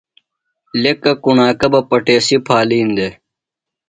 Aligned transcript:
لیکہ 0.81 1.11
کُݨاکہ 1.23 1.67
بہ 1.71 1.79
پٹیسی 1.89 2.37
پھالِین 2.47 2.89
دےۡ۔ 2.97 3.13